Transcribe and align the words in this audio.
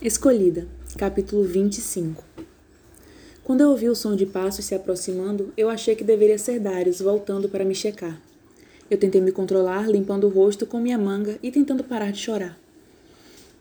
Escolhida, 0.00 0.68
capítulo 0.96 1.42
25 1.42 2.22
Quando 3.42 3.62
eu 3.62 3.70
ouvi 3.70 3.88
o 3.88 3.96
som 3.96 4.14
de 4.14 4.26
passos 4.26 4.64
se 4.64 4.72
aproximando, 4.72 5.52
eu 5.56 5.68
achei 5.68 5.96
que 5.96 6.04
deveria 6.04 6.38
ser 6.38 6.60
Darius 6.60 7.00
voltando 7.00 7.48
para 7.48 7.64
me 7.64 7.74
checar. 7.74 8.22
Eu 8.88 8.96
tentei 8.96 9.20
me 9.20 9.32
controlar, 9.32 9.90
limpando 9.90 10.28
o 10.28 10.30
rosto 10.30 10.64
com 10.64 10.78
minha 10.78 10.96
manga 10.96 11.36
e 11.42 11.50
tentando 11.50 11.82
parar 11.82 12.12
de 12.12 12.20
chorar. 12.20 12.56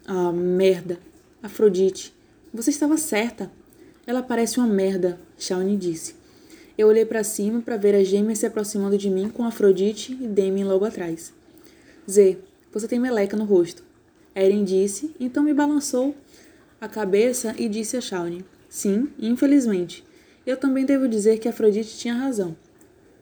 Ah, 0.06 0.32
merda. 0.32 1.00
Afrodite, 1.42 2.14
você 2.54 2.70
estava 2.70 2.98
certa. 2.98 3.52
Ela 4.06 4.22
parece 4.22 4.60
uma 4.60 4.68
merda, 4.68 5.20
Shawnee 5.40 5.76
disse. 5.76 6.14
Eu 6.78 6.88
olhei 6.88 7.04
para 7.04 7.24
cima 7.24 7.62
para 7.62 7.78
ver 7.78 7.96
as 7.96 8.08
gêmeas 8.08 8.38
se 8.38 8.46
aproximando 8.46 8.96
de 8.96 9.10
mim 9.10 9.28
com 9.28 9.44
Afrodite 9.44 10.14
e 10.14 10.28
Demi 10.28 10.64
logo 10.64 10.86
atrás. 10.86 11.34
Z, 12.08 12.38
você 12.72 12.88
tem 12.88 13.00
meleca 13.00 13.36
no 13.36 13.44
rosto. 13.44 13.87
Eren 14.40 14.64
disse, 14.64 15.16
então 15.20 15.42
me 15.42 15.52
balançou 15.52 16.16
a 16.80 16.88
cabeça 16.88 17.56
e 17.58 17.68
disse 17.68 17.98
a 17.98 18.02
Shawnee: 18.02 18.46
Sim, 18.70 19.10
infelizmente. 19.18 20.06
Eu 20.46 20.56
também 20.56 20.86
devo 20.86 21.08
dizer 21.08 21.40
que 21.40 21.50
Afrodite 21.50 21.98
tinha 21.98 22.14
razão. 22.14 22.56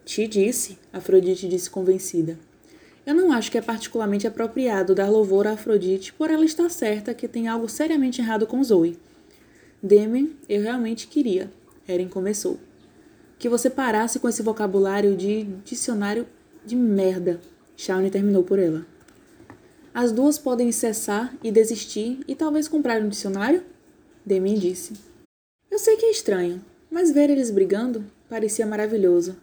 Te 0.04 0.28
disse, 0.28 0.78
Afrodite 0.92 1.48
disse 1.48 1.70
convencida. 1.70 2.38
Eu 3.06 3.16
não 3.16 3.32
acho 3.32 3.50
que 3.50 3.58
é 3.58 3.62
particularmente 3.62 4.28
apropriado 4.28 4.94
dar 4.94 5.10
louvor 5.10 5.48
a 5.48 5.54
Afrodite 5.54 6.12
por 6.12 6.30
ela 6.30 6.44
estar 6.44 6.70
certa 6.70 7.14
que 7.14 7.30
tem 7.30 7.48
algo 7.48 7.70
seriamente 7.70 8.20
errado 8.20 8.46
com 8.46 8.62
Zoe. 8.62 9.00
Demi, 9.82 10.36
eu 10.50 10.64
realmente 10.64 11.08
queria. 11.08 11.50
Eren 11.88 12.10
começou. 12.10 12.60
Que 13.40 13.48
você 13.48 13.70
parasse 13.70 14.20
com 14.20 14.28
esse 14.28 14.44
vocabulário 14.44 15.16
de 15.16 15.46
dicionário 15.64 16.28
de 16.66 16.76
merda. 16.76 17.40
Shawnee 17.78 18.12
terminou 18.12 18.44
por 18.44 18.60
ela. 18.60 18.86
As 19.96 20.12
duas 20.12 20.38
podem 20.38 20.74
cessar 20.74 21.34
e 21.42 21.50
desistir 21.50 22.20
e 22.28 22.36
talvez 22.36 22.68
comprar 22.68 23.02
um 23.02 23.08
dicionário? 23.08 23.64
Demi 24.26 24.60
disse. 24.60 24.92
Eu 25.72 25.80
sei 25.80 25.96
que 25.96 26.06
é 26.06 26.12
estranho, 26.12 26.62
mas 26.92 27.14
ver 27.14 27.30
eles 27.30 27.50
brigando 27.50 28.04
parecia 28.30 28.66
maravilhoso. 28.66 29.38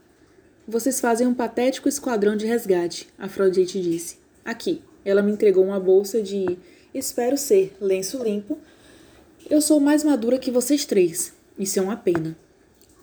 Vocês 0.69 1.01
fazem 1.01 1.27
um 1.27 1.33
patético 1.33 1.89
esquadrão 1.89 2.37
de 2.37 2.45
resgate, 2.45 3.09
Afrodite 3.19 3.81
disse. 3.81 4.19
Aqui. 4.45 4.83
Ela 5.07 5.23
me 5.23 5.33
entregou 5.33 5.65
uma 5.65 5.81
bolsa 5.81 6.21
de, 6.21 6.59
espero 6.93 7.39
ser, 7.39 7.75
lenço 7.81 8.23
limpo. 8.23 8.59
Eu 9.49 9.63
sou 9.63 9.81
mais 9.81 10.05
madura 10.05 10.39
que 10.39 10.51
vocês 10.51 10.85
três. 10.85 11.33
Isso 11.59 11.79
é 11.79 11.83
uma 11.83 11.97
pena. 11.97 12.37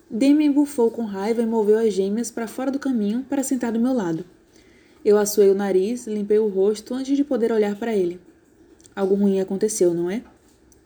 Demi 0.08 0.46
embufou 0.46 0.92
com 0.92 1.04
raiva 1.04 1.42
e 1.42 1.48
moveu 1.48 1.80
as 1.80 1.96
gêmeas 1.96 2.30
para 2.30 2.48
fora 2.48 2.70
do 2.70 2.78
caminho 2.78 3.26
para 3.28 3.42
sentar 3.42 3.72
do 3.72 3.80
meu 3.80 3.92
lado. 3.92 4.24
Eu 5.04 5.18
assoei 5.18 5.50
o 5.50 5.56
nariz, 5.56 6.08
limpei 6.08 6.40
o 6.40 6.48
rosto 6.48 6.94
antes 6.94 7.16
de 7.16 7.24
poder 7.24 7.52
olhar 7.52 7.76
para 7.78 7.96
ele. 7.96 8.20
Algo 8.96 9.16
ruim 9.16 9.40
aconteceu, 9.40 9.94
não 9.94 10.10
é? 10.10 10.24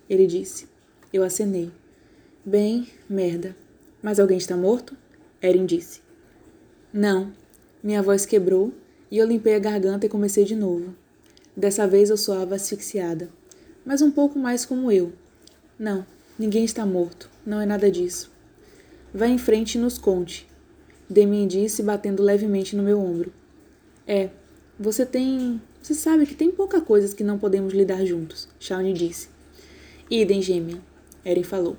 Ele 0.10 0.28
disse. 0.28 0.68
Eu 1.12 1.24
acenei. 1.24 1.72
Bem, 2.46 2.88
merda. 3.10 3.56
Mas 4.02 4.20
alguém 4.20 4.38
está 4.38 4.56
morto? 4.56 4.96
Erin 5.42 5.66
disse. 5.66 6.02
Não. 6.92 7.32
Minha 7.82 8.04
voz 8.04 8.26
quebrou 8.26 8.74
e 9.10 9.18
eu 9.18 9.26
limpei 9.26 9.56
a 9.56 9.60
garganta 9.60 10.06
e 10.06 10.10
comecei 10.10 10.44
de 10.44 10.56
novo. 10.56 10.94
Dessa 11.56 11.88
vez 11.88 12.10
eu 12.10 12.18
soava 12.18 12.56
asfixiada, 12.56 13.30
mas 13.86 14.02
um 14.02 14.10
pouco 14.10 14.40
mais 14.40 14.66
como 14.66 14.92
eu. 14.92 15.14
Não, 15.78 16.06
ninguém 16.38 16.64
está 16.64 16.86
morto. 16.86 17.30
Não 17.46 17.60
é 17.60 17.66
nada 17.66 17.92
disso. 17.92 18.32
Vá 19.14 19.28
em 19.28 19.38
frente 19.38 19.76
e 19.76 19.82
nos 19.82 19.98
conte. 19.98 20.48
Demi 21.10 21.46
disse, 21.46 21.84
batendo 21.84 22.24
levemente 22.24 22.76
no 22.76 22.84
meu 22.84 23.00
ombro. 23.00 23.32
É, 24.08 24.30
você 24.78 25.06
tem. 25.06 25.62
Você 25.82 25.94
sabe 25.94 26.26
que 26.26 26.36
tem 26.36 26.52
pouca 26.52 26.82
coisas 26.82 27.14
que 27.14 27.24
não 27.24 27.38
podemos 27.38 27.74
lidar 27.74 28.06
juntos, 28.06 28.48
Shawnee 28.60 28.94
disse. 28.94 29.30
Idem, 30.10 30.42
gêmea, 30.42 30.78
Eren 31.24 31.44
falou. 31.44 31.78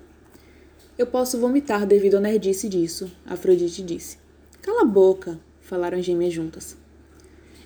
Eu 0.97 1.07
posso 1.07 1.39
vomitar 1.39 1.87
devido 1.87 2.17
à 2.17 2.21
nerdice 2.21 2.69
disso, 2.69 3.11
Afrodite 3.27 3.83
disse. 3.83 4.19
Cala 4.63 4.83
a 4.83 4.87
boca, 4.87 5.39
falaram 5.61 5.99
as 5.99 6.05
gêmeas 6.05 6.33
juntas. 6.33 6.77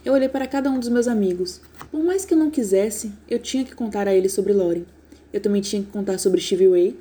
Eu 0.04 0.12
olhei 0.12 0.28
para 0.28 0.46
cada 0.46 0.70
um 0.70 0.78
dos 0.78 0.88
meus 0.88 1.06
amigos. 1.06 1.60
Por 1.90 2.02
mais 2.02 2.24
que 2.24 2.34
eu 2.34 2.38
não 2.38 2.50
quisesse, 2.50 3.12
eu 3.28 3.38
tinha 3.38 3.64
que 3.64 3.74
contar 3.74 4.08
a 4.08 4.14
eles 4.14 4.32
sobre 4.32 4.52
Loren. 4.52 4.86
Eu 5.32 5.40
também 5.40 5.60
tinha 5.60 5.82
que 5.82 5.90
contar 5.90 6.18
sobre 6.18 6.40
Stevie 6.40 6.68
Way, 6.68 6.98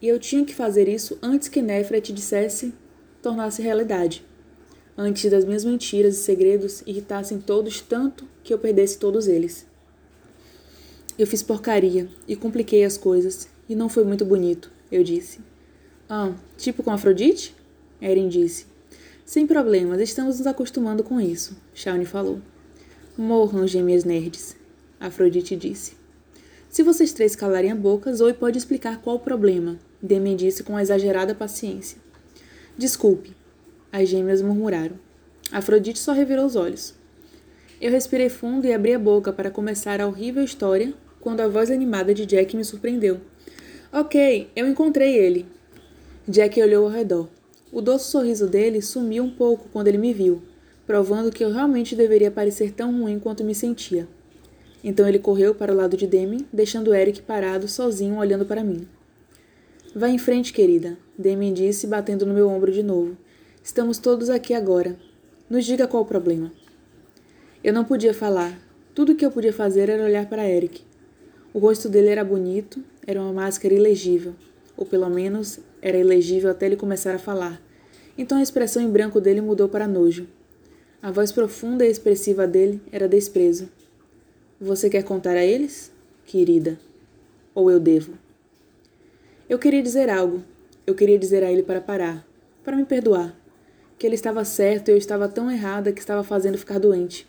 e 0.00 0.08
eu 0.08 0.18
tinha 0.18 0.44
que 0.44 0.54
fazer 0.54 0.88
isso 0.88 1.18
antes 1.22 1.48
que 1.48 1.62
Nefret 1.62 2.12
dissesse 2.12 2.74
tornasse 3.22 3.62
realidade 3.62 4.27
antes 5.00 5.30
das 5.30 5.44
minhas 5.44 5.64
mentiras 5.64 6.16
e 6.16 6.22
segredos 6.22 6.82
irritassem 6.84 7.38
todos 7.38 7.80
tanto 7.80 8.26
que 8.42 8.52
eu 8.52 8.58
perdesse 8.58 8.98
todos 8.98 9.28
eles. 9.28 9.64
Eu 11.16 11.24
fiz 11.24 11.40
porcaria 11.40 12.08
e 12.26 12.34
compliquei 12.34 12.84
as 12.84 12.98
coisas, 12.98 13.48
e 13.68 13.76
não 13.76 13.88
foi 13.88 14.02
muito 14.02 14.24
bonito, 14.24 14.72
eu 14.90 15.04
disse. 15.04 15.38
Ah, 16.08 16.34
tipo 16.56 16.82
com 16.82 16.90
Afrodite? 16.90 17.54
Eren 18.00 18.28
disse. 18.28 18.66
Sem 19.24 19.46
problemas, 19.46 20.00
estamos 20.00 20.38
nos 20.38 20.46
acostumando 20.48 21.04
com 21.04 21.20
isso, 21.20 21.56
Shawnee 21.72 22.06
falou. 22.06 22.40
Morram, 23.16 23.66
gêmeas 23.68 24.04
nerds, 24.04 24.56
Afrodite 24.98 25.54
disse. 25.54 25.92
Se 26.68 26.82
vocês 26.82 27.12
três 27.12 27.36
calarem 27.36 27.70
a 27.70 27.74
boca, 27.74 28.12
Zoe 28.12 28.32
pode 28.32 28.58
explicar 28.58 29.00
qual 29.00 29.16
o 29.16 29.20
problema, 29.20 29.78
Demi 30.02 30.34
disse 30.34 30.62
com 30.62 30.78
exagerada 30.78 31.34
paciência. 31.34 31.98
Desculpe, 32.76 33.37
as 33.92 34.08
gêmeas 34.08 34.42
murmuraram. 34.42 34.96
Afrodite 35.50 35.98
só 35.98 36.12
revirou 36.12 36.44
os 36.44 36.56
olhos. 36.56 36.94
Eu 37.80 37.90
respirei 37.90 38.28
fundo 38.28 38.66
e 38.66 38.72
abri 38.72 38.92
a 38.92 38.98
boca 38.98 39.32
para 39.32 39.50
começar 39.50 40.00
a 40.00 40.06
horrível 40.06 40.42
história 40.42 40.92
quando 41.20 41.40
a 41.40 41.48
voz 41.48 41.70
animada 41.70 42.12
de 42.12 42.26
Jack 42.26 42.56
me 42.56 42.64
surpreendeu. 42.64 43.20
Ok, 43.92 44.50
eu 44.54 44.66
encontrei 44.66 45.16
ele. 45.16 45.46
Jack 46.28 46.60
olhou 46.60 46.84
ao 46.84 46.90
redor. 46.90 47.28
O 47.72 47.80
doce 47.80 48.10
sorriso 48.10 48.46
dele 48.46 48.82
sumiu 48.82 49.24
um 49.24 49.30
pouco 49.30 49.68
quando 49.72 49.88
ele 49.88 49.98
me 49.98 50.12
viu, 50.12 50.42
provando 50.86 51.30
que 51.30 51.44
eu 51.44 51.52
realmente 51.52 51.94
deveria 51.94 52.30
parecer 52.30 52.72
tão 52.72 53.00
ruim 53.00 53.18
quanto 53.18 53.44
me 53.44 53.54
sentia. 53.54 54.08
Então 54.82 55.08
ele 55.08 55.18
correu 55.18 55.54
para 55.54 55.72
o 55.72 55.76
lado 55.76 55.96
de 55.96 56.06
Demi, 56.06 56.46
deixando 56.52 56.94
Eric 56.94 57.22
parado 57.22 57.68
sozinho 57.68 58.16
olhando 58.16 58.44
para 58.44 58.64
mim. 58.64 58.86
Vá 59.94 60.08
em 60.08 60.18
frente, 60.18 60.52
querida, 60.52 60.98
Demi 61.16 61.52
disse, 61.52 61.86
batendo 61.86 62.26
no 62.26 62.34
meu 62.34 62.48
ombro 62.48 62.72
de 62.72 62.82
novo. 62.82 63.16
Estamos 63.68 63.98
todos 63.98 64.30
aqui 64.30 64.54
agora. 64.54 64.96
Nos 65.48 65.66
diga 65.66 65.86
qual 65.86 66.02
o 66.02 66.06
problema. 66.06 66.50
Eu 67.62 67.70
não 67.70 67.84
podia 67.84 68.14
falar. 68.14 68.58
Tudo 68.94 69.12
o 69.12 69.14
que 69.14 69.26
eu 69.26 69.30
podia 69.30 69.52
fazer 69.52 69.90
era 69.90 70.04
olhar 70.04 70.26
para 70.26 70.48
Eric. 70.48 70.80
O 71.52 71.58
rosto 71.58 71.86
dele 71.86 72.08
era 72.08 72.24
bonito, 72.24 72.82
era 73.06 73.20
uma 73.20 73.30
máscara 73.30 73.74
ilegível, 73.74 74.34
ou 74.74 74.86
pelo 74.86 75.10
menos 75.10 75.60
era 75.82 75.98
ilegível 75.98 76.50
até 76.50 76.64
ele 76.64 76.76
começar 76.76 77.14
a 77.14 77.18
falar. 77.18 77.60
Então 78.16 78.38
a 78.38 78.42
expressão 78.42 78.82
em 78.82 78.88
branco 78.88 79.20
dele 79.20 79.42
mudou 79.42 79.68
para 79.68 79.86
nojo. 79.86 80.26
A 81.02 81.10
voz 81.10 81.30
profunda 81.30 81.84
e 81.84 81.90
expressiva 81.90 82.46
dele 82.46 82.80
era 82.90 83.06
desprezo. 83.06 83.68
Você 84.58 84.88
quer 84.88 85.02
contar 85.02 85.36
a 85.36 85.44
eles? 85.44 85.92
Querida. 86.24 86.80
Ou 87.54 87.70
eu 87.70 87.78
devo? 87.78 88.14
Eu 89.46 89.58
queria 89.58 89.82
dizer 89.82 90.08
algo. 90.08 90.42
Eu 90.86 90.94
queria 90.94 91.18
dizer 91.18 91.44
a 91.44 91.52
ele 91.52 91.62
para 91.62 91.82
parar, 91.82 92.26
para 92.64 92.74
me 92.74 92.86
perdoar 92.86 93.36
que 93.98 94.06
ele 94.06 94.14
estava 94.14 94.44
certo 94.44 94.88
e 94.88 94.92
eu 94.92 94.96
estava 94.96 95.28
tão 95.28 95.50
errada 95.50 95.92
que 95.92 96.00
estava 96.00 96.22
fazendo 96.22 96.56
ficar 96.56 96.78
doente. 96.78 97.26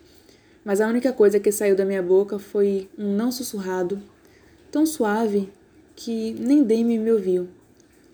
Mas 0.63 0.79
a 0.79 0.87
única 0.87 1.11
coisa 1.11 1.39
que 1.39 1.51
saiu 1.51 1.75
da 1.75 1.85
minha 1.85 2.01
boca 2.03 2.37
foi 2.37 2.87
um 2.97 3.15
não 3.15 3.31
sussurrado, 3.31 4.01
tão 4.71 4.85
suave 4.85 5.49
que 5.95 6.33
nem 6.33 6.63
Demi 6.63 6.99
me 6.99 7.11
ouviu. 7.11 7.47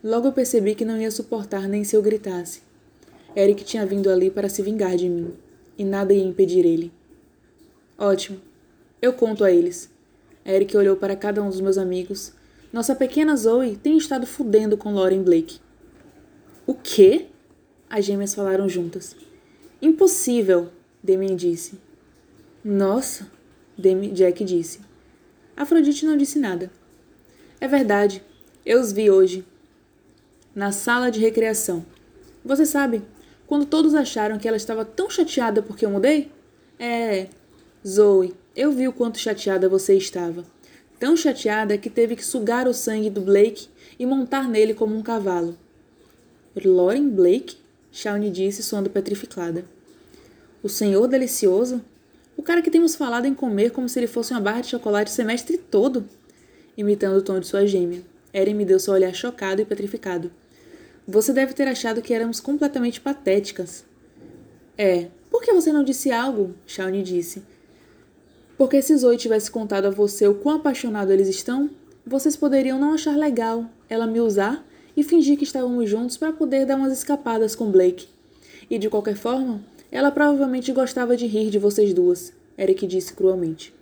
Logo 0.03 0.27
eu 0.27 0.31
percebi 0.31 0.73
que 0.73 0.85
não 0.85 0.99
ia 0.99 1.11
suportar 1.11 1.67
nem 1.67 1.83
se 1.83 1.95
eu 1.95 2.01
gritasse. 2.01 2.61
Eric 3.35 3.63
tinha 3.65 3.85
vindo 3.85 4.09
ali 4.09 4.31
para 4.31 4.47
se 4.47 4.61
vingar 4.61 4.95
de 4.95 5.09
mim, 5.09 5.33
e 5.77 5.83
nada 5.83 6.13
ia 6.13 6.23
impedir 6.23 6.65
ele. 6.65 6.91
Ótimo. 7.97 8.39
Eu 9.01 9.13
conto 9.13 9.43
a 9.43 9.51
eles. 9.51 9.89
Eric 10.45 10.77
olhou 10.77 10.95
para 10.95 11.15
cada 11.15 11.43
um 11.43 11.49
dos 11.49 11.59
meus 11.59 11.77
amigos. 11.77 12.33
Nossa 12.71 12.95
pequena 12.95 13.35
Zoe 13.35 13.75
tem 13.75 13.97
estado 13.97 14.25
fudendo 14.25 14.77
com 14.77 14.93
Lauren 14.93 15.23
Blake. 15.23 15.59
O 16.65 16.73
quê? 16.73 17.27
As 17.89 18.05
gêmeas 18.05 18.33
falaram 18.33 18.67
juntas. 18.67 19.15
Impossível, 19.81 20.69
Demi 21.03 21.35
disse. 21.35 21.79
Nossa, 22.63 23.29
Demi, 23.77 24.09
Jack 24.09 24.43
disse. 24.43 24.79
Afrodite 25.55 26.05
não 26.05 26.17
disse 26.17 26.39
nada. 26.39 26.71
É 27.61 27.67
verdade, 27.67 28.23
eu 28.65 28.81
os 28.81 28.91
vi 28.91 29.09
hoje. 29.09 29.45
Na 30.53 30.71
sala 30.71 31.11
de 31.11 31.19
recreação. 31.19 31.85
Você 32.43 32.65
sabe, 32.65 33.01
quando 33.47 33.65
todos 33.65 33.93
acharam 33.93 34.37
que 34.37 34.47
ela 34.47 34.57
estava 34.57 34.83
tão 34.83 35.09
chateada 35.09 35.61
porque 35.61 35.85
eu 35.85 35.89
mudei? 35.89 36.31
É, 36.79 37.27
Zoe, 37.85 38.33
eu 38.55 38.71
vi 38.71 38.87
o 38.87 38.93
quanto 38.93 39.19
chateada 39.19 39.69
você 39.69 39.95
estava. 39.95 40.43
Tão 40.99 41.15
chateada 41.15 41.77
que 41.77 41.89
teve 41.89 42.15
que 42.15 42.25
sugar 42.25 42.67
o 42.67 42.73
sangue 42.73 43.09
do 43.09 43.21
Blake 43.21 43.67
e 43.99 44.05
montar 44.05 44.47
nele 44.47 44.73
como 44.73 44.95
um 44.95 45.03
cavalo. 45.03 45.57
Lauren 46.55 47.09
Blake? 47.09 47.57
Shawnee 47.95 48.29
disse, 48.29 48.61
soando 48.61 48.89
petrificada. 48.89 49.63
O 50.61 50.67
senhor 50.67 51.07
delicioso? 51.07 51.81
O 52.35 52.43
cara 52.43 52.61
que 52.61 52.69
temos 52.69 52.93
falado 52.93 53.25
em 53.25 53.33
comer 53.33 53.71
como 53.71 53.87
se 53.87 53.97
ele 53.97 54.05
fosse 54.05 54.33
uma 54.33 54.41
barra 54.41 54.59
de 54.59 54.67
chocolate 54.67 55.09
o 55.09 55.15
semestre 55.15 55.57
todo. 55.57 56.05
imitando 56.77 57.15
o 57.15 57.21
tom 57.21 57.39
de 57.39 57.47
sua 57.47 57.65
gêmea. 57.65 58.01
Eren 58.33 58.53
me 58.53 58.65
deu 58.65 58.81
seu 58.81 58.93
olhar 58.93 59.13
chocado 59.15 59.61
e 59.61 59.65
petrificado. 59.65 60.29
Você 61.07 61.31
deve 61.31 61.53
ter 61.53 61.69
achado 61.69 62.01
que 62.01 62.13
éramos 62.13 62.41
completamente 62.41 62.99
patéticas. 62.99 63.85
É. 64.77 65.07
Por 65.31 65.41
que 65.41 65.53
você 65.53 65.71
não 65.71 65.81
disse 65.81 66.11
algo? 66.11 66.53
Shawnee 66.67 67.01
disse. 67.01 67.43
Porque 68.57 68.81
se 68.81 68.97
Zoe 68.97 69.15
tivesse 69.15 69.49
contado 69.49 69.85
a 69.85 69.89
você 69.89 70.27
o 70.27 70.35
quão 70.35 70.57
apaixonado 70.57 71.13
eles 71.13 71.29
estão, 71.29 71.69
vocês 72.05 72.35
poderiam 72.35 72.77
não 72.77 72.91
achar 72.91 73.15
legal 73.15 73.69
ela 73.89 74.05
me 74.05 74.19
usar 74.19 74.65
e 74.95 75.03
fingir 75.03 75.37
que 75.37 75.43
estávamos 75.43 75.89
juntos 75.89 76.17
para 76.17 76.31
poder 76.31 76.65
dar 76.65 76.77
umas 76.77 76.93
escapadas 76.93 77.55
com 77.55 77.69
Blake. 77.71 78.07
E 78.69 78.77
de 78.77 78.89
qualquer 78.89 79.15
forma, 79.15 79.61
ela 79.91 80.11
provavelmente 80.11 80.71
gostava 80.71 81.15
de 81.15 81.25
rir 81.25 81.49
de 81.49 81.59
vocês 81.59 81.93
duas, 81.93 82.33
Eric 82.57 82.87
disse 82.87 83.13
cruelmente. 83.13 83.73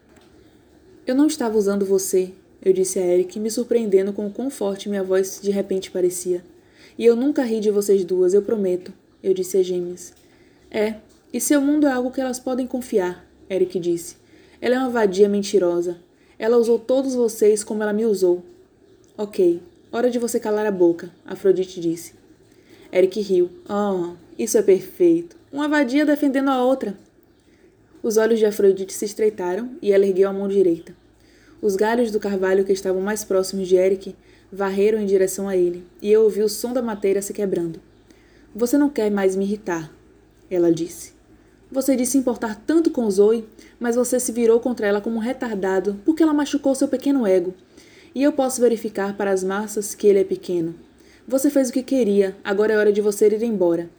Eu 1.05 1.15
não 1.15 1.27
estava 1.27 1.57
usando 1.57 1.85
você, 1.85 2.31
eu 2.61 2.73
disse 2.73 2.99
a 2.99 3.05
Eric, 3.05 3.39
me 3.39 3.51
surpreendendo 3.51 4.13
com 4.13 4.27
o 4.27 4.31
quão 4.31 4.49
forte 4.49 4.89
minha 4.89 5.03
voz 5.03 5.39
de 5.41 5.51
repente 5.51 5.91
parecia. 5.91 6.43
E 6.97 7.05
eu 7.05 7.15
nunca 7.15 7.43
ri 7.43 7.59
de 7.59 7.71
vocês 7.71 8.05
duas, 8.05 8.33
eu 8.33 8.41
prometo, 8.41 8.93
eu 9.21 9.33
disse 9.33 9.57
a 9.57 9.63
gêmeas. 9.63 10.13
É, 10.69 10.95
e 11.31 11.41
seu 11.41 11.59
mundo 11.59 11.87
é 11.87 11.91
algo 11.91 12.11
que 12.11 12.21
elas 12.21 12.39
podem 12.39 12.67
confiar, 12.67 13.25
Eric 13.49 13.79
disse. 13.79 14.15
Ela 14.61 14.75
é 14.75 14.79
uma 14.79 14.89
vadia 14.89 15.27
mentirosa. 15.27 15.97
Ela 16.39 16.57
usou 16.57 16.79
todos 16.79 17.15
vocês 17.15 17.63
como 17.63 17.83
ela 17.83 17.91
me 17.91 18.05
usou. 18.05 18.43
Ok, 19.17 19.61
hora 19.97 20.09
de 20.09 20.17
você 20.17 20.39
calar 20.39 20.65
a 20.65 20.71
boca, 20.71 21.11
Afrodite 21.23 21.79
disse. 21.79 22.15
Eric 22.91 23.21
riu. 23.21 23.49
Oh, 23.69 24.13
isso 24.37 24.57
é 24.57 24.61
perfeito. 24.63 25.35
Uma 25.51 25.67
vadia 25.67 26.03
defendendo 26.03 26.49
a 26.49 26.63
outra. 26.63 26.97
Os 28.01 28.17
olhos 28.17 28.39
de 28.39 28.45
Afrodite 28.45 28.91
se 28.91 29.05
estreitaram 29.05 29.77
e 29.81 29.91
ela 29.91 30.07
ergueu 30.07 30.29
a 30.29 30.33
mão 30.33 30.47
direita. 30.47 30.95
Os 31.61 31.75
galhos 31.75 32.09
do 32.09 32.19
carvalho 32.19 32.65
que 32.65 32.73
estavam 32.73 33.01
mais 33.01 33.23
próximos 33.23 33.67
de 33.67 33.75
Eric 33.75 34.15
varreram 34.51 34.99
em 34.99 35.05
direção 35.05 35.47
a 35.47 35.55
ele, 35.55 35.83
e 36.01 36.11
eu 36.11 36.23
ouvi 36.23 36.41
o 36.41 36.49
som 36.49 36.73
da 36.73 36.81
madeira 36.81 37.21
se 37.21 37.31
quebrando. 37.31 37.79
Você 38.53 38.77
não 38.77 38.89
quer 38.89 39.09
mais 39.09 39.35
me 39.35 39.45
irritar, 39.45 39.91
ela 40.49 40.71
disse. 40.71 41.13
Você 41.71 41.95
disse 41.95 42.17
importar 42.17 42.61
tanto 42.67 42.91
com 42.91 43.09
Zoe, 43.09 43.45
mas 43.79 43.95
você 43.95 44.19
se 44.19 44.31
virou 44.31 44.59
contra 44.59 44.85
ela 44.85 45.01
como 45.01 45.15
um 45.15 45.19
retardado 45.19 45.99
porque 46.03 46.21
ela 46.21 46.33
machucou 46.33 46.75
seu 46.75 46.87
pequeno 46.87 47.25
ego. 47.25 47.53
E 48.15 48.21
eu 48.21 48.31
posso 48.31 48.61
verificar 48.61 49.17
para 49.17 49.31
as 49.31 49.43
massas 49.43 49.95
que 49.95 50.05
ele 50.05 50.19
é 50.19 50.23
pequeno. 50.23 50.75
Você 51.27 51.49
fez 51.49 51.69
o 51.69 51.73
que 51.73 51.81
queria, 51.81 52.35
agora 52.43 52.73
é 52.73 52.77
hora 52.77 52.91
de 52.91 53.01
você 53.01 53.27
ir 53.27 53.41
embora. 53.43 53.89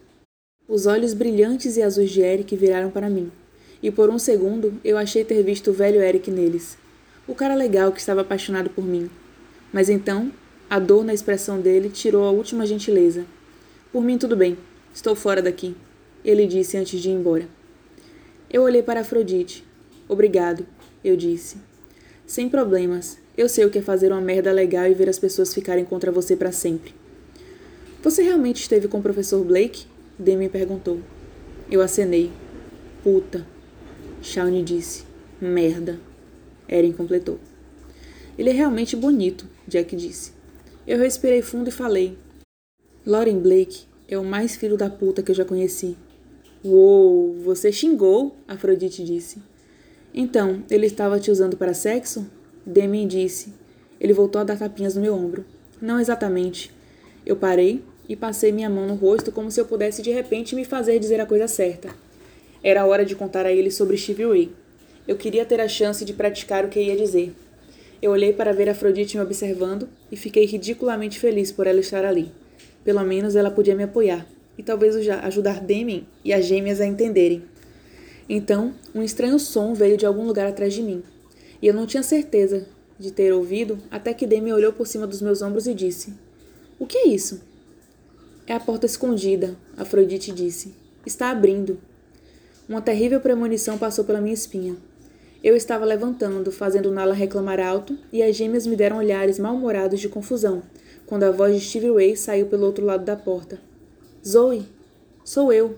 Os 0.69 0.87
olhos 0.87 1.13
brilhantes 1.15 1.77
e 1.77 1.83
azuis 1.83 2.11
de 2.11 2.21
Eric 2.21 2.55
viraram 2.55 2.91
para 2.91 3.11
mim, 3.11 3.33
e 3.83 3.91
por 3.91 4.09
um 4.11 4.19
segundo 4.19 4.81
eu 4.85 4.97
achei 4.97 5.25
ter 5.25 5.43
visto 5.43 5.71
o 5.71 5.75
velho 5.75 6.01
Eric 6.01 6.31
neles. 6.31 6.79
O 7.27 7.35
cara 7.35 7.55
legal 7.55 7.93
que 7.93 7.99
estava 7.99 8.21
apaixonado 8.21 8.71
por 8.71 8.85
mim. 8.85 9.11
Mas 9.73 9.89
então, 9.89 10.31
a 10.71 10.79
dor 10.79 11.05
na 11.05 11.13
expressão 11.13 11.61
dele 11.61 11.89
tirou 11.89 12.25
a 12.25 12.31
última 12.31 12.67
gentileza. 12.67 13.25
Por 13.93 14.03
mim, 14.03 14.17
tudo 14.17 14.37
bem. 14.37 14.57
Estou 14.95 15.17
fora 15.17 15.43
daqui, 15.43 15.75
ele 16.25 16.47
disse 16.47 16.77
antes 16.77 17.01
de 17.01 17.09
ir 17.09 17.13
embora. 17.13 17.49
Eu 18.51 18.63
olhei 18.63 18.83
para 18.83 19.01
Afrodite. 19.01 19.65
Obrigado, 20.09 20.67
eu 21.05 21.17
disse. 21.17 21.57
Sem 22.27 22.49
problemas. 22.49 23.19
Eu 23.37 23.49
sei 23.49 23.65
o 23.65 23.71
que 23.71 23.79
é 23.79 23.83
fazer 23.83 24.13
uma 24.13 24.21
merda 24.21 24.53
legal 24.53 24.87
e 24.87 24.95
ver 24.95 25.09
as 25.09 25.19
pessoas 25.19 25.53
ficarem 25.53 25.85
contra 25.85 26.13
você 26.13 26.37
para 26.37 26.53
sempre. 26.53 26.95
Você 28.03 28.23
realmente 28.23 28.61
esteve 28.61 28.87
com 28.87 28.99
o 28.99 29.03
professor 29.03 29.45
Blake? 29.45 29.87
Demi 30.17 30.49
perguntou. 30.49 31.01
Eu 31.71 31.81
acenei. 31.81 32.31
Puta. 33.03 33.45
Shawnee 34.23 34.63
disse. 34.63 35.05
Merda. 35.41 35.99
Eren 36.69 36.93
completou. 36.93 37.41
Ele 38.39 38.51
é 38.51 38.53
realmente 38.53 38.95
bonito, 38.95 39.47
Jack 39.67 39.97
disse. 39.97 40.33
Eu 40.87 40.99
respirei 40.99 41.43
fundo 41.43 41.69
e 41.69 41.73
falei. 41.73 42.17
Lauren 43.05 43.39
Blake 43.39 43.85
é 44.09 44.17
o 44.19 44.25
mais 44.25 44.55
filho 44.55 44.77
da 44.77 44.89
puta 44.89 45.23
que 45.23 45.31
eu 45.31 45.35
já 45.35 45.45
conheci. 45.45 45.97
Uou, 46.65 47.35
você 47.43 47.73
xingou, 47.73 48.37
Afrodite 48.47 49.05
disse. 49.05 49.43
Então, 50.13 50.63
ele 50.71 50.87
estava 50.87 51.19
te 51.19 51.31
usando 51.31 51.57
para 51.57 51.75
sexo? 51.75 52.27
Demi 52.67 53.07
disse. 53.07 53.53
Ele 54.01 54.13
voltou 54.13 54.41
a 54.41 54.45
dar 54.45 54.59
tapinhas 54.59 54.95
no 54.95 55.03
meu 55.03 55.15
ombro. 55.15 55.45
Não 55.81 56.01
exatamente. 56.01 56.71
Eu 57.25 57.37
parei 57.37 57.83
e 58.09 58.15
passei 58.15 58.53
minha 58.53 58.71
mão 58.71 58.87
no 58.87 58.95
rosto 58.95 59.33
como 59.33 59.51
se 59.51 59.61
eu 59.61 59.65
pudesse 59.65 60.03
de 60.03 60.11
repente 60.11 60.55
me 60.55 60.65
fazer 60.65 60.99
dizer 60.99 61.21
a 61.21 61.27
coisa 61.27 61.49
certa. 61.49 61.89
Era 62.63 62.87
hora 62.87 63.05
de 63.05 63.15
contar 63.15 63.47
a 63.47 63.53
ele 63.53 63.71
sobre 63.71 63.97
Stevie 63.97 64.27
Ray. 64.27 64.53
Eu 65.07 65.17
queria 65.17 65.45
ter 65.45 65.61
a 65.61 65.69
chance 65.69 66.05
de 66.05 66.15
praticar 66.15 66.65
o 66.65 66.69
que 66.69 66.81
ia 66.81 66.97
dizer. 66.97 67.35
Eu 68.01 68.11
olhei 68.11 68.33
para 68.33 68.53
ver 68.53 68.69
Afrodite 68.69 69.17
me 69.17 69.23
observando 69.23 69.89
e 70.11 70.17
fiquei 70.17 70.47
ridiculamente 70.47 71.19
feliz 71.19 71.53
por 71.53 71.67
ela 71.67 71.81
estar 71.81 72.05
ali. 72.05 72.33
Pelo 72.85 73.03
menos 73.05 73.37
ela 73.37 73.51
podia 73.51 73.75
me 73.75 73.85
apoiar 73.85 74.27
e 74.57 74.63
talvez 74.63 74.97
ajudar 75.09 75.61
Demi 75.61 76.07
e 76.25 76.33
as 76.33 76.45
gêmeas 76.45 76.81
a 76.81 76.87
entenderem. 76.87 77.43
Então, 78.29 78.75
um 78.95 79.03
estranho 79.03 79.39
som 79.39 79.75
veio 79.75 79.97
de 79.97 80.07
algum 80.07 80.27
lugar 80.27 80.47
atrás 80.47 80.73
de 80.73 80.83
mim, 80.83 81.03
e 81.65 81.67
eu 81.67 81.73
não 81.73 81.87
tinha 81.87 82.03
certeza 82.03 82.67
de 82.99 83.11
ter 83.11 83.33
ouvido 83.33 83.79
até 83.91 84.13
que 84.13 84.27
Demi 84.27 84.53
olhou 84.53 84.71
por 84.71 84.87
cima 84.87 85.07
dos 85.07 85.23
meus 85.23 85.41
ombros 85.41 85.67
e 85.67 85.73
disse: 85.73 86.13
O 86.79 86.85
que 86.85 86.99
é 86.99 87.09
isso? 87.09 87.41
É 88.47 88.53
a 88.53 88.61
porta 88.61 88.85
escondida, 88.85 89.57
Afrodite 89.75 90.31
disse. 90.31 90.75
Está 91.07 91.31
abrindo. 91.31 91.81
Uma 92.69 92.83
terrível 92.83 93.19
premonição 93.19 93.79
passou 93.79 94.05
pela 94.05 94.21
minha 94.21 94.35
espinha. 94.35 94.77
Eu 95.43 95.57
estava 95.57 95.87
levantando, 95.87 96.53
fazendo 96.53 96.93
Nala 96.93 97.15
reclamar 97.15 97.59
alto, 97.59 97.97
e 98.13 98.23
as 98.23 98.37
gêmeas 98.37 98.67
me 98.67 98.77
deram 98.77 98.99
olhares 98.99 99.39
mal-humorados 99.39 100.01
de 100.01 100.09
confusão, 100.11 100.63
quando 101.07 101.23
a 101.23 101.31
voz 101.31 101.55
de 101.55 101.67
Stevie 101.67 101.95
Ray 101.95 102.15
saiu 102.15 102.45
pelo 102.45 102.67
outro 102.67 102.85
lado 102.85 103.07
da 103.07 103.17
porta. 103.17 103.59
Zoe, 104.23 104.67
sou 105.25 105.51
eu. 105.51 105.77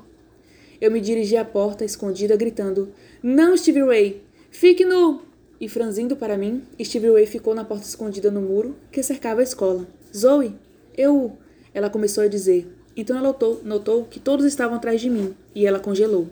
Eu 0.80 0.90
me 0.90 1.00
dirigi 1.00 1.36
à 1.36 1.44
porta 1.44 1.84
escondida, 1.84 2.34
gritando: 2.34 2.92
Não, 3.22 3.56
Stevie 3.56 3.84
Ray! 3.84 4.22
Fique 4.50 4.84
no. 4.84 5.26
E 5.60 5.68
franzindo 5.68 6.16
para 6.16 6.36
mim, 6.36 6.62
Stevie 6.82 7.12
Ray 7.12 7.26
ficou 7.26 7.54
na 7.54 7.64
porta 7.64 7.86
escondida 7.86 8.30
no 8.30 8.42
muro 8.42 8.76
que 8.92 9.02
cercava 9.02 9.40
a 9.40 9.44
escola. 9.44 9.86
Zoe, 10.14 10.54
eu. 10.96 11.36
Ela 11.72 11.90
começou 11.90 12.24
a 12.24 12.28
dizer. 12.28 12.66
Então 12.96 13.16
ela 13.16 13.28
notou, 13.28 13.60
notou 13.62 14.04
que 14.04 14.18
todos 14.18 14.46
estavam 14.46 14.76
atrás 14.76 15.00
de 15.00 15.10
mim, 15.10 15.34
e 15.54 15.66
ela 15.66 15.78
congelou. 15.78 16.28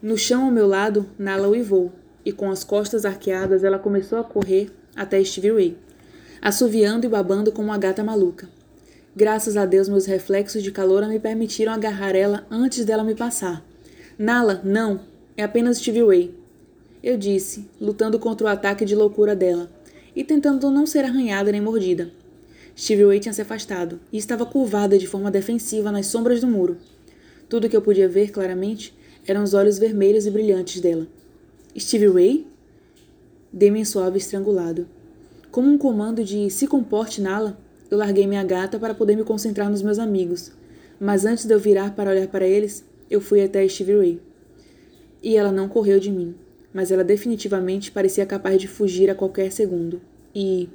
No 0.00 0.16
chão 0.16 0.44
ao 0.44 0.50
meu 0.50 0.66
lado, 0.66 1.06
Nala 1.18 1.48
uivou, 1.48 1.92
e 2.24 2.32
com 2.32 2.50
as 2.50 2.64
costas 2.64 3.04
arqueadas 3.04 3.64
ela 3.64 3.78
começou 3.78 4.18
a 4.18 4.24
correr 4.24 4.70
até 4.96 5.22
Stevie 5.22 5.52
Ray, 5.52 5.76
assoviando 6.40 7.04
e 7.04 7.08
babando 7.08 7.52
como 7.52 7.68
uma 7.68 7.76
gata 7.76 8.02
maluca. 8.02 8.48
Graças 9.14 9.56
a 9.56 9.66
Deus, 9.66 9.88
meus 9.88 10.06
reflexos 10.06 10.62
de 10.62 10.70
calor 10.70 11.06
me 11.06 11.18
permitiram 11.18 11.72
agarrar 11.72 12.14
ela 12.14 12.46
antes 12.50 12.84
dela 12.84 13.04
me 13.04 13.14
passar. 13.14 13.64
Nala, 14.16 14.60
não, 14.64 15.00
é 15.36 15.42
apenas 15.42 15.78
Stevie 15.78 16.06
Ray. 16.06 16.37
Eu 17.02 17.16
disse, 17.16 17.68
lutando 17.80 18.18
contra 18.18 18.46
o 18.46 18.50
ataque 18.50 18.84
de 18.84 18.96
loucura 18.96 19.36
dela, 19.36 19.70
e 20.16 20.24
tentando 20.24 20.70
não 20.70 20.84
ser 20.84 21.04
arranhada 21.04 21.52
nem 21.52 21.60
mordida. 21.60 22.10
Stevie 22.76 23.04
Ray 23.04 23.20
tinha 23.20 23.32
se 23.32 23.42
afastado 23.42 24.00
e 24.12 24.18
estava 24.18 24.46
curvada 24.46 24.98
de 24.98 25.06
forma 25.06 25.30
defensiva 25.30 25.92
nas 25.92 26.06
sombras 26.06 26.40
do 26.40 26.46
muro. 26.46 26.76
Tudo 27.48 27.68
que 27.68 27.76
eu 27.76 27.82
podia 27.82 28.08
ver 28.08 28.30
claramente 28.30 28.96
eram 29.26 29.42
os 29.42 29.54
olhos 29.54 29.78
vermelhos 29.78 30.26
e 30.26 30.30
brilhantes 30.30 30.80
dela. 30.80 31.06
Stevie 31.76 32.08
Ray? 32.08 32.46
Dei-me 33.52 33.84
suave 33.84 34.18
estrangulado. 34.18 34.88
Como 35.50 35.68
um 35.68 35.78
comando 35.78 36.22
de 36.24 36.50
se 36.50 36.66
comporte 36.66 37.20
Nala, 37.20 37.58
eu 37.90 37.96
larguei 37.96 38.26
minha 38.26 38.44
gata 38.44 38.78
para 38.78 38.94
poder 38.94 39.16
me 39.16 39.24
concentrar 39.24 39.70
nos 39.70 39.82
meus 39.82 39.98
amigos. 39.98 40.52
Mas 41.00 41.24
antes 41.24 41.46
de 41.46 41.54
eu 41.54 41.58
virar 41.58 41.94
para 41.94 42.10
olhar 42.10 42.28
para 42.28 42.46
eles, 42.46 42.84
eu 43.10 43.20
fui 43.20 43.42
até 43.42 43.66
Stevie 43.66 43.96
Ray. 43.96 44.20
E 45.22 45.36
ela 45.36 45.50
não 45.50 45.68
correu 45.68 45.98
de 45.98 46.10
mim, 46.10 46.34
mas 46.72 46.90
ela 46.90 47.04
definitivamente 47.04 47.90
parecia 47.90 48.26
capaz 48.26 48.60
de 48.60 48.68
fugir 48.68 49.10
a 49.10 49.14
qualquer 49.14 49.50
segundo. 49.50 50.00
E 50.34 50.68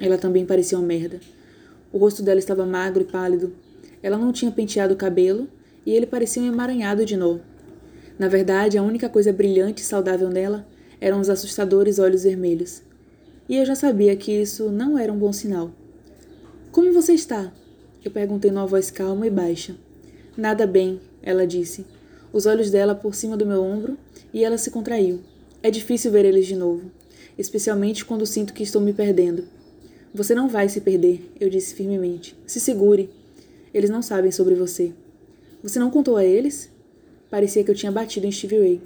ela 0.00 0.18
também 0.18 0.44
parecia 0.44 0.78
uma 0.78 0.86
merda. 0.86 1.20
O 1.92 1.98
rosto 1.98 2.22
dela 2.22 2.38
estava 2.38 2.64
magro 2.64 3.02
e 3.02 3.06
pálido. 3.06 3.52
Ela 4.02 4.16
não 4.16 4.32
tinha 4.32 4.50
penteado 4.50 4.94
o 4.94 4.96
cabelo 4.96 5.48
e 5.84 5.92
ele 5.92 6.06
parecia 6.06 6.42
um 6.42 6.46
emaranhado 6.46 7.04
de 7.04 7.16
nó. 7.16 7.38
Na 8.18 8.28
verdade, 8.28 8.76
a 8.76 8.82
única 8.82 9.08
coisa 9.08 9.32
brilhante 9.32 9.82
e 9.82 9.86
saudável 9.86 10.28
nela 10.28 10.66
eram 11.00 11.20
os 11.20 11.30
assustadores 11.30 11.98
olhos 11.98 12.22
vermelhos. 12.22 12.82
E 13.48 13.56
eu 13.56 13.64
já 13.64 13.74
sabia 13.74 14.14
que 14.14 14.30
isso 14.30 14.70
não 14.70 14.98
era 14.98 15.12
um 15.12 15.18
bom 15.18 15.32
sinal. 15.32 15.70
Como 16.70 16.92
você 16.92 17.14
está? 17.14 17.50
Eu 18.04 18.10
perguntei 18.10 18.50
numa 18.50 18.66
voz 18.66 18.90
calma 18.90 19.26
e 19.26 19.30
baixa. 19.30 19.74
Nada 20.36 20.66
bem, 20.66 21.00
ela 21.22 21.46
disse. 21.46 21.84
Os 22.32 22.46
olhos 22.46 22.70
dela 22.70 22.94
por 22.94 23.14
cima 23.14 23.36
do 23.36 23.44
meu 23.44 23.62
ombro 23.62 23.98
e 24.32 24.44
ela 24.44 24.58
se 24.58 24.70
contraiu. 24.70 25.20
É 25.62 25.70
difícil 25.70 26.10
ver 26.10 26.24
eles 26.24 26.46
de 26.46 26.56
novo, 26.56 26.90
especialmente 27.36 28.04
quando 28.04 28.24
sinto 28.26 28.54
que 28.54 28.62
estou 28.62 28.80
me 28.80 28.92
perdendo. 28.92 29.44
Você 30.12 30.34
não 30.34 30.48
vai 30.48 30.68
se 30.68 30.80
perder, 30.80 31.30
eu 31.38 31.48
disse 31.48 31.74
firmemente. 31.74 32.36
Se 32.46 32.58
segure. 32.58 33.10
Eles 33.72 33.90
não 33.90 34.02
sabem 34.02 34.32
sobre 34.32 34.54
você. 34.54 34.92
Você 35.62 35.78
não 35.78 35.90
contou 35.90 36.16
a 36.16 36.24
eles? 36.24 36.70
Parecia 37.30 37.62
que 37.62 37.70
eu 37.70 37.74
tinha 37.74 37.92
batido 37.92 38.26
em 38.26 38.32
Stevie 38.32 38.58
Ray. 38.58 38.80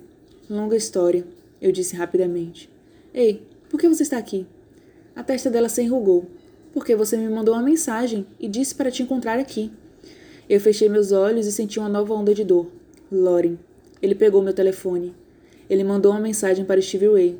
Longa 0.51 0.77
história, 0.77 1.25
eu 1.63 1.73
disse 1.73 1.97
rapidamente. 1.97 2.69
Ei, 3.15 3.41
por 3.71 3.81
que 3.81 3.89
você 3.89 4.03
está 4.03 4.19
aqui? 4.19 4.47
A 5.17 5.23
testa 5.23 5.51
dela 5.51 5.69
se 5.69 5.81
enrugou. 5.81 6.27
Porque 6.73 6.95
você 6.97 7.17
me 7.17 7.29
mandou 7.29 7.55
uma 7.55 7.63
mensagem 7.63 8.27
e 8.39 8.49
disse 8.49 8.75
para 8.75 8.91
te 8.91 9.03
encontrar 9.03 9.39
aqui. 9.39 9.71
Eu 10.49 10.61
fechei 10.61 10.89
meus 10.89 11.13
olhos 11.13 11.47
e 11.47 11.53
senti 11.53 11.79
uma 11.79 11.89
nova 11.89 12.13
onda 12.13 12.35
de 12.35 12.45
dor. 12.45 12.67
Loren. 13.11 13.57
Ele 14.03 14.15
pegou 14.15 14.43
meu 14.43 14.53
telefone. 14.53 15.15
Ele 15.69 15.85
mandou 15.85 16.13
uma 16.13 16.21
mensagem 16.21 16.65
para 16.65 16.81
Stevie 16.81 17.09
Ray. 17.09 17.39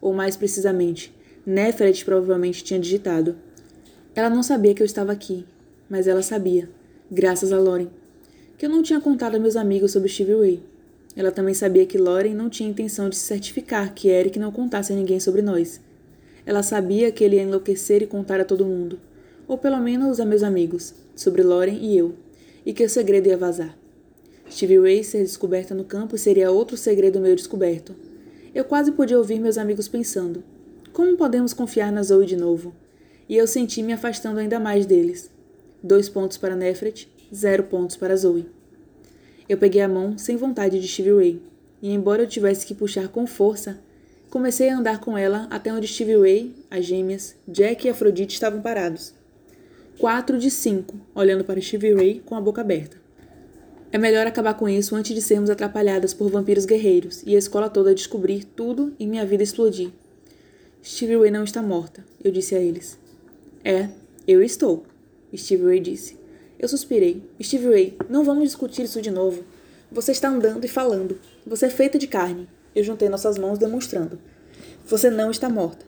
Ou 0.00 0.12
mais 0.12 0.36
precisamente, 0.36 1.14
Neferet 1.44 2.04
provavelmente 2.04 2.64
tinha 2.64 2.80
digitado. 2.80 3.36
Ela 4.14 4.30
não 4.30 4.42
sabia 4.42 4.74
que 4.74 4.82
eu 4.82 4.86
estava 4.86 5.12
aqui, 5.12 5.44
mas 5.88 6.06
ela 6.06 6.22
sabia, 6.22 6.68
graças 7.10 7.52
a 7.52 7.58
Loren, 7.58 7.88
que 8.56 8.64
eu 8.64 8.70
não 8.70 8.82
tinha 8.82 9.00
contado 9.00 9.36
a 9.36 9.38
meus 9.38 9.56
amigos 9.56 9.92
sobre 9.92 10.08
Stevie 10.08 10.34
Ray. 10.34 10.62
Ela 11.14 11.30
também 11.30 11.54
sabia 11.54 11.86
que 11.86 11.98
Loren 11.98 12.34
não 12.34 12.50
tinha 12.50 12.68
intenção 12.68 13.08
de 13.08 13.16
se 13.16 13.26
certificar 13.26 13.94
que 13.94 14.08
Eric 14.08 14.38
não 14.38 14.50
contasse 14.50 14.92
a 14.92 14.96
ninguém 14.96 15.20
sobre 15.20 15.42
nós. 15.42 15.80
Ela 16.44 16.62
sabia 16.62 17.10
que 17.10 17.24
ele 17.24 17.36
ia 17.36 17.42
enlouquecer 17.42 18.02
e 18.02 18.06
contar 18.06 18.40
a 18.40 18.44
todo 18.44 18.64
mundo, 18.64 18.98
ou 19.46 19.58
pelo 19.58 19.78
menos 19.78 20.20
a 20.20 20.24
meus 20.24 20.42
amigos, 20.42 20.94
sobre 21.14 21.42
Loren 21.42 21.78
e 21.80 21.96
eu, 21.96 22.14
e 22.64 22.72
que 22.72 22.84
o 22.84 22.88
segredo 22.88 23.28
ia 23.28 23.36
vazar. 23.36 23.76
Stevie 24.50 24.78
Ray 24.78 25.04
ser 25.04 25.22
descoberta 25.22 25.74
no 25.74 25.84
campo 25.84 26.16
seria 26.16 26.50
outro 26.50 26.76
segredo 26.76 27.20
meu 27.20 27.34
descoberto. 27.34 27.94
Eu 28.54 28.64
quase 28.64 28.92
podia 28.92 29.18
ouvir 29.18 29.40
meus 29.40 29.58
amigos 29.58 29.88
pensando: 29.88 30.42
como 30.92 31.16
podemos 31.16 31.52
confiar 31.52 31.92
na 31.92 32.02
Zoe 32.02 32.26
de 32.26 32.36
novo? 32.36 32.74
E 33.28 33.36
eu 33.36 33.46
senti 33.46 33.82
me 33.82 33.92
afastando 33.92 34.38
ainda 34.38 34.58
mais 34.60 34.86
deles. 34.86 35.30
Dois 35.82 36.08
pontos 36.08 36.38
para 36.38 36.56
Nefret, 36.56 37.08
zero 37.34 37.64
pontos 37.64 37.96
para 37.96 38.16
Zoe. 38.16 38.46
Eu 39.48 39.58
peguei 39.58 39.82
a 39.82 39.88
mão 39.88 40.16
sem 40.16 40.36
vontade 40.36 40.80
de 40.80 40.88
Stevie 40.88 41.14
Ray, 41.14 41.42
e 41.82 41.92
embora 41.92 42.22
eu 42.22 42.26
tivesse 42.26 42.64
que 42.64 42.74
puxar 42.74 43.08
com 43.08 43.26
força, 43.26 43.78
comecei 44.30 44.68
a 44.68 44.78
andar 44.78 45.00
com 45.00 45.18
ela 45.18 45.46
até 45.50 45.72
onde 45.72 45.86
Stevie 45.86 46.16
Ray, 46.16 46.54
as 46.70 46.84
gêmeas, 46.84 47.36
Jack 47.46 47.86
e 47.86 47.90
Afrodite 47.90 48.34
estavam 48.34 48.62
parados. 48.62 49.12
Quatro 49.98 50.38
de 50.38 50.50
cinco, 50.50 50.94
olhando 51.14 51.44
para 51.44 51.60
Stevie 51.60 51.94
Ray 51.94 52.22
com 52.24 52.34
a 52.34 52.40
boca 52.40 52.60
aberta. 52.60 53.05
É 53.92 53.98
melhor 53.98 54.26
acabar 54.26 54.54
com 54.54 54.68
isso 54.68 54.94
antes 54.96 55.14
de 55.14 55.22
sermos 55.22 55.48
atrapalhadas 55.48 56.12
por 56.12 56.30
vampiros 56.30 56.64
guerreiros 56.64 57.22
e 57.24 57.34
a 57.34 57.38
escola 57.38 57.70
toda 57.70 57.94
descobrir 57.94 58.44
tudo 58.44 58.92
e 58.98 59.06
minha 59.06 59.24
vida 59.24 59.42
explodir. 59.42 59.90
Stevie 60.84 61.16
Ray 61.16 61.30
não 61.30 61.44
está 61.44 61.62
morta, 61.62 62.04
eu 62.22 62.30
disse 62.30 62.54
a 62.54 62.60
eles. 62.60 62.98
É, 63.64 63.88
eu 64.26 64.42
estou, 64.42 64.84
Steve 65.34 65.64
Ray 65.64 65.80
disse. 65.80 66.16
Eu 66.58 66.68
suspirei. 66.68 67.22
Steve 67.42 67.68
Ray, 67.68 67.96
não 68.08 68.24
vamos 68.24 68.44
discutir 68.44 68.82
isso 68.82 69.02
de 69.02 69.10
novo. 69.10 69.44
Você 69.90 70.12
está 70.12 70.28
andando 70.28 70.64
e 70.64 70.68
falando. 70.68 71.18
Você 71.46 71.66
é 71.66 71.70
feita 71.70 71.98
de 71.98 72.06
carne. 72.06 72.48
Eu 72.74 72.82
juntei 72.82 73.08
nossas 73.08 73.38
mãos 73.38 73.58
demonstrando. 73.58 74.18
Você 74.86 75.10
não 75.10 75.30
está 75.30 75.48
morta. 75.48 75.84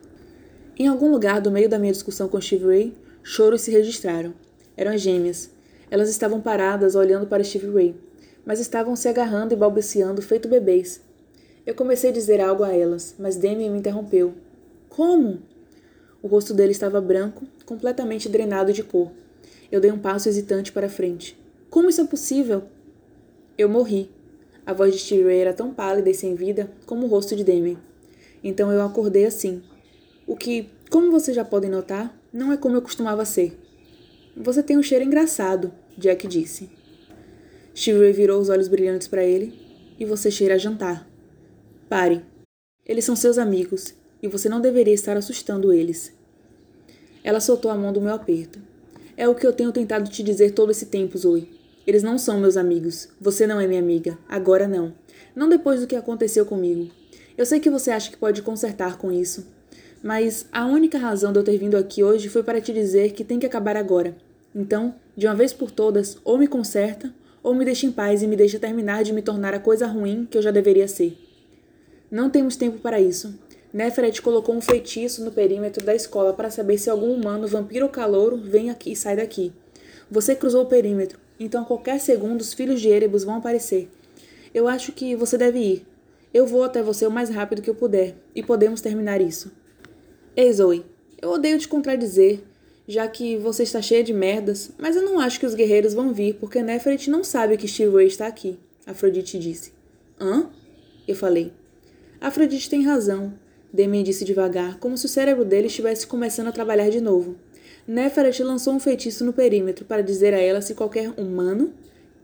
Em 0.78 0.87
algum 0.87 1.11
lugar 1.11 1.40
do 1.40 1.50
meio 1.50 1.69
da 1.69 1.78
minha 1.78 1.93
discussão 1.93 2.28
com 2.28 2.40
Steve 2.40 2.67
Ray, 2.67 2.95
choros 3.23 3.62
se 3.62 3.71
registraram. 3.71 4.35
Eram 4.76 4.97
gêmeas. 4.97 5.50
Elas 5.90 6.09
estavam 6.09 6.40
paradas 6.40 6.95
olhando 6.95 7.26
para 7.26 7.45
Steve 7.45 7.73
Ray, 7.73 7.95
mas 8.45 8.61
estavam 8.61 8.95
se 8.95 9.09
agarrando 9.09 9.54
e 9.54 9.57
balbuciando 9.57 10.23
feito 10.23 10.49
bebês. 10.49 11.00
Eu 11.66 11.75
comecei 11.75 12.11
a 12.11 12.12
dizer 12.12 12.40
algo 12.40 12.64
a 12.64 12.73
elas, 12.73 13.14
mas 13.18 13.37
Demi 13.37 13.68
me 13.68 13.78
interrompeu. 13.78 14.35
Como? 14.88 15.40
O 16.23 16.26
rosto 16.26 16.54
dele 16.54 16.73
estava 16.73 17.00
branco, 17.00 17.47
completamente 17.64 18.28
drenado 18.28 18.73
de 18.73 18.83
cor. 18.83 19.11
Eu 19.71 19.80
dei 19.80 19.92
um 19.92 19.99
passo 19.99 20.28
hesitante 20.28 20.73
para 20.73 20.88
frente. 20.88 21.38
Como 21.71 21.90
isso 21.90 22.00
é 22.00 22.04
possível? 22.04 22.64
Eu 23.57 23.68
morri. 23.68 24.11
A 24.64 24.73
voz 24.73 24.95
de 24.95 24.99
Steve 24.99 25.33
era 25.35 25.52
tão 25.52 25.73
pálida 25.73 26.09
e 26.11 26.14
sem 26.14 26.35
vida 26.35 26.71
como 26.87 27.07
o 27.07 27.09
rosto 27.09 27.37
de 27.37 27.45
Damien. 27.45 27.78
Então 28.42 28.73
eu 28.73 28.83
acordei 28.83 29.26
assim. 29.26 29.62
O 30.26 30.37
que, 30.37 30.68
como 30.90 31.11
vocês 31.11 31.35
já 31.35 31.45
podem 31.45 31.71
notar, 31.71 32.14
não 32.33 32.52
é 32.52 32.57
como 32.57 32.76
eu 32.76 32.83
costumava 32.83 33.25
ser. 33.25 33.59
Você 34.40 34.62
tem 34.62 34.78
um 34.78 34.83
cheiro 34.85 35.04
engraçado, 35.04 35.73
Jack 35.97 36.28
disse. 36.28 36.71
Steve 37.76 38.12
virou 38.12 38.40
os 38.40 38.49
olhos 38.49 38.68
brilhantes 38.68 39.09
para 39.09 39.25
ele. 39.25 39.52
E 39.99 40.04
você 40.04 40.30
cheira 40.30 40.54
a 40.54 40.59
jantar. 40.59 41.09
Pare. 41.88 42.23
Eles 42.87 43.04
são 43.04 43.16
seus 43.16 43.37
amigos 43.37 43.95
e 44.23 44.28
você 44.28 44.49
não 44.49 44.61
deveria 44.61 44.95
estar 44.95 45.16
assustando 45.16 45.73
eles. 45.73 46.12
Ela 47.25 47.40
soltou 47.40 47.68
a 47.68 47.75
mão 47.75 47.92
do 47.92 48.00
meu 48.00 48.14
aperto. 48.14 48.61
É 49.16 49.28
o 49.28 49.35
que 49.35 49.45
eu 49.45 49.52
tenho 49.52 49.73
tentado 49.73 50.09
te 50.09 50.23
dizer 50.23 50.52
todo 50.52 50.71
esse 50.71 50.87
tempo, 50.87 51.18
Zoe. 51.18 51.50
Eles 51.85 52.04
não 52.04 52.16
são 52.16 52.38
meus 52.38 52.57
amigos. 52.57 53.09
Você 53.21 53.45
não 53.45 53.61
é 53.61 53.66
minha 53.66 53.80
amiga. 53.80 54.16
Agora 54.28 54.68
não. 54.68 54.95
Não 55.35 55.49
depois 55.49 55.80
do 55.80 55.87
que 55.88 55.97
aconteceu 55.97 56.47
comigo. 56.47 56.88
Eu 57.37 57.45
sei 57.45 57.59
que 57.59 57.71
você 57.71 57.90
acha 57.90 58.09
que 58.09 58.16
pode 58.16 58.40
consertar 58.42 58.99
com 58.99 59.11
isso. 59.11 59.49
Mas 60.00 60.47
a 60.52 60.64
única 60.64 60.97
razão 60.97 61.33
de 61.33 61.40
eu 61.40 61.45
ter 61.45 61.59
vindo 61.59 61.76
aqui 61.76 62.04
hoje 62.04 62.28
foi 62.28 62.45
para 62.45 62.61
te 62.61 62.73
dizer 62.73 63.12
que 63.12 63.25
tem 63.25 63.40
que 63.40 63.47
acabar 63.47 63.76
agora. 63.76 64.16
Então, 64.55 64.95
de 65.17 65.26
uma 65.26 65.35
vez 65.35 65.52
por 65.52 65.71
todas, 65.71 66.19
ou 66.25 66.38
me 66.38 66.47
conserta, 66.47 67.12
ou 67.43 67.55
me 67.55 67.64
deixa 67.64 67.87
em 67.87 67.93
paz 67.93 68.23
e 68.23 68.26
me 68.26 68.37
deixa 68.37 68.59
terminar 68.59 69.05
de 69.05 69.12
me 69.12 69.23
tornar 69.23 69.55
a 69.55 69.61
coisa 69.61 69.87
ruim 69.87 70.26
que 70.31 70.37
eu 70.37 70.43
já 70.43 70.50
deveria 70.50 70.88
ser. 70.88 71.17
Não 72.11 72.31
temos 72.31 72.57
tempo 72.57 72.78
para 72.78 73.00
isso. 73.00 73.38
Neferet 73.73 74.23
colocou 74.23 74.55
um 74.55 74.61
feitiço 74.61 75.23
no 75.23 75.31
perímetro 75.31 75.85
da 75.85 75.95
escola 75.95 76.33
para 76.33 76.50
saber 76.50 76.78
se 76.78 76.88
algum 76.88 77.12
humano, 77.12 77.47
vampiro 77.47 77.85
ou 77.85 77.90
calouro, 77.90 78.38
vem 78.38 78.71
aqui 78.71 78.93
e 78.93 78.97
sai 78.97 79.17
daqui. 79.17 79.52
Você 80.11 80.35
cruzou 80.35 80.62
o 80.62 80.69
perímetro, 80.69 81.19
então 81.38 81.62
a 81.62 81.67
qualquer 81.67 82.00
segundo 82.00 82.40
os 82.40 82.55
filhos 82.55 82.81
de 82.81 82.88
Erebus 82.88 83.25
vão 83.25 83.37
aparecer. 83.37 83.90
Eu 84.55 84.67
acho 84.67 84.93
que 84.93 85.14
você 85.14 85.37
deve 85.37 85.59
ir. 85.59 85.87
Eu 86.33 86.47
vou 86.47 86.64
até 86.64 86.83
você 86.83 87.07
o 87.07 87.11
mais 87.11 87.28
rápido 87.28 87.61
que 87.61 87.69
eu 87.69 87.75
puder, 87.75 88.14
e 88.35 88.43
podemos 88.43 88.81
terminar 88.81 89.21
isso. 89.21 89.52
Ei, 90.35 90.50
Zoe, 90.50 90.85
eu 91.21 91.31
odeio 91.31 91.59
te 91.59 91.69
contradizer, 91.69 92.40
já 92.88 93.07
que 93.07 93.37
você 93.37 93.64
está 93.64 93.83
cheia 93.83 94.02
de 94.02 94.14
merdas, 94.14 94.71
mas 94.78 94.97
eu 94.97 95.02
não 95.02 95.21
acho 95.21 95.38
que 95.38 95.45
os 95.45 95.54
guerreiros 95.54 95.92
vão 95.92 96.14
vir, 96.14 96.37
porque 96.37 96.62
Neferet 96.62 97.11
não 97.11 97.23
sabe 97.23 97.59
que 97.59 97.68
Steve 97.68 97.95
Ray 97.95 98.07
está 98.07 98.26
aqui, 98.26 98.59
Afrodite 98.87 99.38
disse. 99.38 99.75
Hã? 100.18 100.49
Eu 101.07 101.14
falei. 101.14 101.52
Afrodite 102.18 102.71
tem 102.71 102.83
razão. 102.83 103.35
Demian 103.71 104.02
disse 104.02 104.25
devagar, 104.25 104.78
como 104.78 104.97
se 104.97 105.04
o 105.04 105.09
cérebro 105.09 105.45
dele 105.45 105.66
estivesse 105.66 106.07
começando 106.07 106.49
a 106.49 106.52
trabalhar 106.52 106.88
de 106.88 106.99
novo. 106.99 107.37
Neferet 107.87 108.42
lançou 108.42 108.73
um 108.73 108.80
feitiço 108.80 109.23
no 109.23 109.35
perímetro 109.35 109.85
para 109.85 110.02
dizer 110.02 110.33
a 110.33 110.40
ela 110.40 110.62
se 110.62 110.75
qualquer 110.75 111.12
humano, 111.18 111.75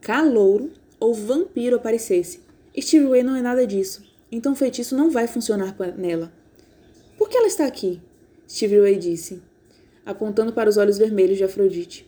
calouro 0.01 0.71
ou 0.99 1.13
vampiro 1.13 1.77
aparecesse. 1.77 2.41
Steve 2.81 3.07
Way 3.07 3.23
não 3.23 3.37
é 3.37 3.43
nada 3.43 3.67
disso, 3.67 4.03
então 4.33 4.53
o 4.53 4.57
feitiço 4.57 4.97
não 4.97 5.11
vai 5.11 5.27
funcionar 5.27 5.77
nela. 5.99 6.33
Por 7.19 7.29
que 7.29 7.37
ela 7.37 7.47
está 7.47 7.67
aqui? 7.67 8.01
Steve 8.49 8.81
Way 8.81 8.97
disse, 8.97 9.43
apontando 10.05 10.53
para 10.53 10.69
os 10.69 10.77
olhos 10.77 10.99
vermelhos 10.99 11.39
de 11.39 11.45
Afrodite. 11.45 12.07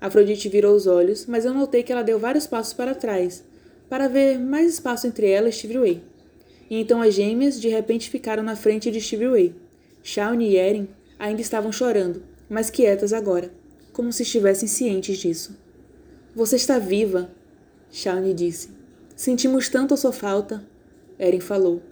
Afrodite 0.00 0.48
virou 0.48 0.74
os 0.74 0.86
olhos, 0.86 1.26
mas 1.26 1.44
eu 1.44 1.52
notei 1.52 1.82
que 1.82 1.92
ela 1.92 2.02
deu 2.02 2.18
vários 2.18 2.46
passos 2.46 2.72
para 2.72 2.94
trás, 2.94 3.42
para 3.88 4.08
ver 4.08 4.38
mais 4.38 4.74
espaço 4.74 5.06
entre 5.06 5.28
ela 5.28 5.48
e 5.48 5.52
Steve 5.52 5.78
Way. 5.78 6.02
E 6.70 6.80
então 6.80 7.00
as 7.00 7.14
gêmeas 7.14 7.60
de 7.60 7.68
repente 7.68 8.10
ficaram 8.10 8.42
na 8.42 8.54
frente 8.54 8.90
de 8.90 9.00
Stevie 9.00 9.28
Ray. 9.28 9.54
Shawnee 10.02 10.50
e 10.50 10.56
Erin 10.56 10.88
ainda 11.18 11.40
estavam 11.40 11.72
chorando, 11.72 12.22
mas 12.48 12.70
quietas 12.70 13.12
agora, 13.12 13.50
como 13.92 14.12
se 14.12 14.22
estivessem 14.22 14.68
cientes 14.68 15.18
disso. 15.18 15.56
Você 16.34 16.56
está 16.56 16.78
viva, 16.78 17.30
Shawnee 17.90 18.34
disse. 18.34 18.70
Sentimos 19.16 19.68
tanto 19.68 19.94
a 19.94 19.96
sua 19.96 20.12
falta, 20.12 20.64
Erin 21.18 21.40
falou. 21.40 21.82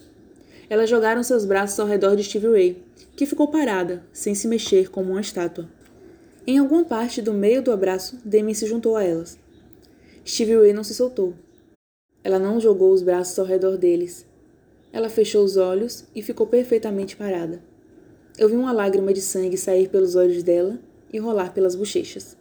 Elas 0.69 0.91
jogaram 0.91 1.23
seus 1.23 1.45
braços 1.45 1.79
ao 1.79 1.87
redor 1.87 2.17
de 2.17 2.25
Stevie 2.25 2.51
Ray, 2.51 2.83
que 3.17 3.27
ficou 3.27 3.49
parada, 3.49 4.05
sem 4.13 4.35
se 4.35 4.49
mexer 4.49 4.91
como 4.91 5.13
uma 5.13 5.21
estátua. 5.21 5.69
Em 6.47 6.59
alguma 6.59 6.85
parte 6.85 7.21
do 7.23 7.33
meio 7.33 7.63
do 7.63 7.73
abraço, 7.73 8.19
Demi 8.25 8.55
se 8.55 8.67
juntou 8.67 8.97
a 8.97 9.05
elas. 9.05 9.39
Stevie 10.27 10.57
Ray 10.57 10.73
não 10.73 10.85
se 10.85 10.95
soltou. 10.95 11.35
Ela 12.23 12.39
não 12.39 12.61
jogou 12.61 12.93
os 12.93 13.03
braços 13.03 13.39
ao 13.39 13.47
redor 13.47 13.77
deles, 13.77 14.27
ela 14.97 15.11
fechou 15.11 15.45
os 15.45 15.59
olhos 15.59 16.05
e 16.15 16.23
ficou 16.23 16.47
perfeitamente 16.47 17.17
parada. 17.17 17.61
Eu 18.39 18.49
vi 18.49 18.57
uma 18.57 18.73
lágrima 18.73 19.13
de 19.13 19.21
sangue 19.21 19.59
sair 19.59 19.91
pelos 19.91 20.15
olhos 20.15 20.43
dela 20.43 20.79
e 21.13 21.19
rolar 21.19 21.53
pelas 21.53 21.75
bochechas. 21.75 22.35